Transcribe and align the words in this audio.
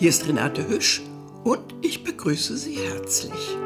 Hier 0.00 0.10
ist 0.10 0.28
Renate 0.28 0.68
Hüsch 0.68 1.02
und 1.42 1.74
ich 1.82 2.04
begrüße 2.04 2.56
Sie 2.56 2.76
herzlich. 2.76 3.56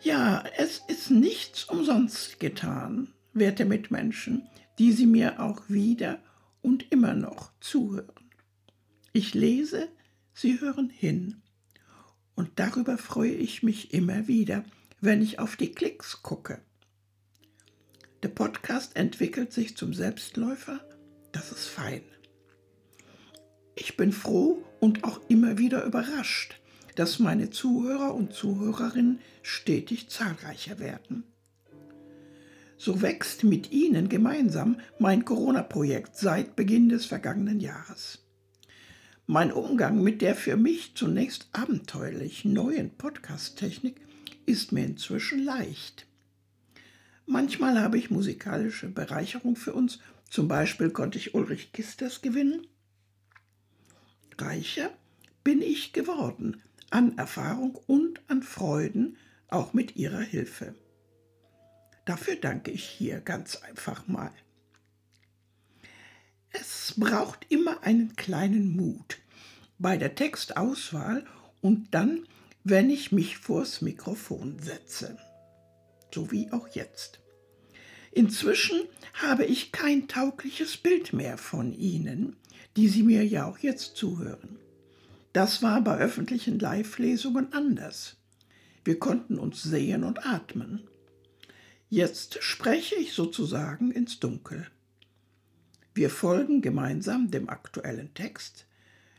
Ja, 0.00 0.42
es 0.58 0.82
ist 0.88 1.12
nichts 1.12 1.62
umsonst 1.66 2.40
getan, 2.40 3.14
werte 3.32 3.64
Mitmenschen, 3.64 4.48
die 4.80 4.90
Sie 4.90 5.06
mir 5.06 5.40
auch 5.40 5.62
wieder 5.68 6.18
und 6.62 6.90
immer 6.90 7.14
noch 7.14 7.52
zuhören. 7.60 8.28
Ich 9.12 9.34
lese, 9.34 9.88
Sie 10.34 10.60
hören 10.60 10.90
hin. 10.90 11.42
Und 12.34 12.50
darüber 12.56 12.98
freue 12.98 13.34
ich 13.34 13.62
mich 13.62 13.94
immer 13.94 14.26
wieder, 14.26 14.64
wenn 15.00 15.22
ich 15.22 15.38
auf 15.38 15.54
die 15.54 15.70
Klicks 15.70 16.24
gucke. 16.24 16.60
Der 18.22 18.28
Podcast 18.28 18.94
entwickelt 18.94 19.52
sich 19.52 19.76
zum 19.76 19.94
Selbstläufer, 19.94 20.78
das 21.32 21.50
ist 21.50 21.66
fein. 21.66 22.02
Ich 23.74 23.96
bin 23.96 24.12
froh 24.12 24.62
und 24.78 25.02
auch 25.02 25.20
immer 25.28 25.58
wieder 25.58 25.84
überrascht, 25.84 26.60
dass 26.94 27.18
meine 27.18 27.50
Zuhörer 27.50 28.14
und 28.14 28.32
Zuhörerinnen 28.32 29.18
stetig 29.42 30.08
zahlreicher 30.08 30.78
werden. 30.78 31.24
So 32.76 33.02
wächst 33.02 33.42
mit 33.42 33.72
Ihnen 33.72 34.08
gemeinsam 34.08 34.78
mein 35.00 35.24
Corona-Projekt 35.24 36.16
seit 36.16 36.54
Beginn 36.54 36.90
des 36.90 37.06
vergangenen 37.06 37.58
Jahres. 37.58 38.20
Mein 39.26 39.50
Umgang 39.50 40.00
mit 40.00 40.22
der 40.22 40.36
für 40.36 40.56
mich 40.56 40.94
zunächst 40.94 41.48
abenteuerlich 41.52 42.44
neuen 42.44 42.90
Podcast-Technik 42.90 44.00
ist 44.46 44.70
mir 44.70 44.84
inzwischen 44.84 45.44
leicht. 45.44 46.06
Manchmal 47.32 47.80
habe 47.80 47.96
ich 47.96 48.10
musikalische 48.10 48.90
Bereicherung 48.90 49.56
für 49.56 49.72
uns, 49.72 50.00
zum 50.28 50.48
Beispiel 50.48 50.90
konnte 50.90 51.16
ich 51.16 51.34
Ulrich 51.34 51.72
Kisters 51.72 52.20
gewinnen. 52.20 52.66
Reicher 54.36 54.90
bin 55.42 55.62
ich 55.62 55.94
geworden 55.94 56.60
an 56.90 57.16
Erfahrung 57.16 57.76
und 57.86 58.20
an 58.28 58.42
Freuden, 58.42 59.16
auch 59.48 59.72
mit 59.72 59.96
ihrer 59.96 60.20
Hilfe. 60.20 60.74
Dafür 62.04 62.36
danke 62.36 62.70
ich 62.70 62.84
hier 62.84 63.22
ganz 63.22 63.56
einfach 63.56 64.06
mal. 64.06 64.32
Es 66.50 66.92
braucht 66.98 67.50
immer 67.50 67.82
einen 67.82 68.14
kleinen 68.14 68.76
Mut 68.76 69.22
bei 69.78 69.96
der 69.96 70.14
Textauswahl 70.16 71.24
und 71.62 71.94
dann, 71.94 72.28
wenn 72.62 72.90
ich 72.90 73.10
mich 73.10 73.38
vors 73.38 73.80
Mikrofon 73.80 74.58
setze. 74.58 75.16
So 76.12 76.30
wie 76.30 76.52
auch 76.52 76.68
jetzt. 76.68 77.21
Inzwischen 78.12 78.82
habe 79.14 79.44
ich 79.46 79.72
kein 79.72 80.06
taugliches 80.06 80.76
Bild 80.76 81.12
mehr 81.12 81.38
von 81.38 81.72
Ihnen, 81.72 82.36
die 82.76 82.88
Sie 82.88 83.02
mir 83.02 83.24
ja 83.26 83.46
auch 83.46 83.58
jetzt 83.58 83.96
zuhören. 83.96 84.58
Das 85.32 85.62
war 85.62 85.80
bei 85.80 85.96
öffentlichen 85.96 86.58
Live-Lesungen 86.58 87.52
anders. 87.54 88.16
Wir 88.84 88.98
konnten 88.98 89.38
uns 89.38 89.62
sehen 89.62 90.04
und 90.04 90.26
atmen. 90.26 90.82
Jetzt 91.88 92.42
spreche 92.42 92.96
ich 92.96 93.14
sozusagen 93.14 93.90
ins 93.90 94.20
Dunkel. 94.20 94.66
Wir 95.94 96.10
folgen 96.10 96.60
gemeinsam 96.60 97.30
dem 97.30 97.48
aktuellen 97.48 98.12
Text, 98.14 98.66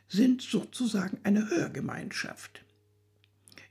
sind 0.08 0.41
sozusagen 0.41 1.19
eine 1.23 1.49
Hörgemeinschaft. 1.49 2.64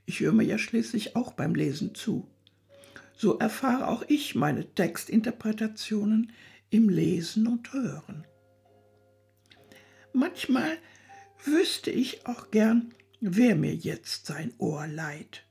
Ich 0.05 0.19
höre 0.19 0.33
mir 0.33 0.43
ja 0.43 0.57
schließlich 0.57 1.15
auch 1.15 1.31
beim 1.33 1.55
Lesen 1.55 1.95
zu. 1.95 2.27
So 3.15 3.37
erfahre 3.37 3.87
auch 3.87 4.03
ich 4.07 4.35
meine 4.35 4.73
Textinterpretationen 4.73 6.31
im 6.69 6.89
Lesen 6.89 7.47
und 7.47 7.71
Hören. 7.71 8.25
Manchmal 10.13 10.77
wüsste 11.43 11.91
ich 11.91 12.25
auch 12.25 12.51
gern, 12.51 12.93
wer 13.19 13.55
mir 13.55 13.73
jetzt 13.73 14.25
sein 14.25 14.53
Ohr 14.57 14.87
leiht. 14.87 15.43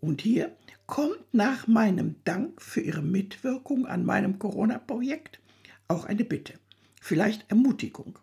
Und 0.00 0.22
hier 0.22 0.56
kommt 0.86 1.32
nach 1.32 1.66
meinem 1.66 2.16
Dank 2.24 2.62
für 2.62 2.80
Ihre 2.80 3.02
Mitwirkung 3.02 3.86
an 3.86 4.04
meinem 4.04 4.38
Corona-Projekt 4.38 5.40
auch 5.88 6.04
eine 6.04 6.24
Bitte, 6.24 6.54
vielleicht 7.00 7.50
Ermutigung. 7.50 8.18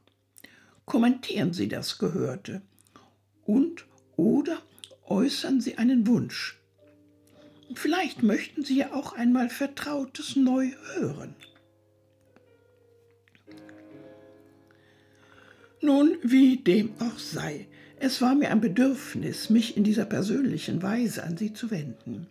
Kommentieren 0.86 1.54
Sie 1.54 1.68
das 1.68 1.98
Gehörte 1.98 2.62
und 3.44 3.88
oder 4.16 4.62
äußern 5.06 5.62
Sie 5.62 5.78
einen 5.78 6.08
Wunsch. 6.08 6.60
Vielleicht 7.74 8.22
möchten 8.22 8.64
Sie 8.64 8.78
ja 8.78 8.94
auch 8.94 9.14
einmal 9.14 9.50
Vertrautes 9.50 10.36
neu 10.36 10.72
hören. 10.94 11.36
Nun, 15.82 16.18
wie 16.24 16.58
dem 16.58 16.94
auch 17.00 17.20
sei, 17.20 17.68
es 18.00 18.22
war 18.22 18.36
mir 18.36 18.52
ein 18.52 18.62
Bedürfnis, 18.62 19.50
mich 19.50 19.78
in 19.78 19.84
dieser 19.84 20.06
persönlichen 20.06 20.82
Weise 20.82 21.24
an 21.24 21.38
Sie 21.38 21.54
zu 21.54 21.72
wenden. 21.72 22.28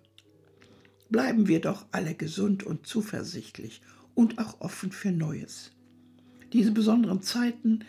Bleiben 1.09 1.49
wir 1.49 1.61
doch 1.61 1.87
alle 1.91 2.15
gesund 2.15 2.65
und 2.65 2.87
zuversichtlich 2.87 3.81
und 4.15 4.39
auch 4.39 4.61
offen 4.61 4.93
für 4.93 5.13
Neues. 5.13 5.73
Diese 6.53 6.71
besonderen 6.71 7.23
Zeiten 7.23 7.85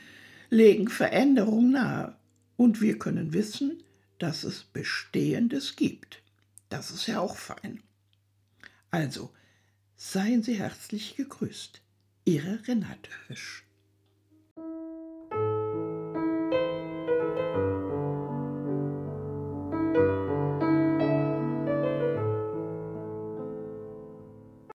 legen 0.49 0.87
Veränderung 0.87 1.71
nahe 1.71 2.15
und 2.57 2.81
wir 2.81 2.97
können 2.97 3.33
wissen, 3.33 3.83
dass 4.19 4.43
es 4.43 4.63
Bestehendes 4.63 5.75
gibt. 5.75 6.21
Das 6.75 6.91
ist 6.91 7.07
ja 7.07 7.21
auch 7.21 7.37
fein. 7.37 7.81
Also, 8.91 9.33
seien 9.95 10.43
Sie 10.43 10.59
herzlich 10.59 11.15
gegrüßt. 11.15 11.81
Ihre 12.25 12.67
Renate 12.67 13.09
Hüsch. 13.27 13.64